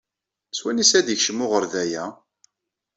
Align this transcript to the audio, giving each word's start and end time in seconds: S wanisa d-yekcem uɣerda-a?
S 0.57 0.59
wanisa 0.63 0.99
d-yekcem 1.05 1.43
uɣerda-a? 1.45 2.05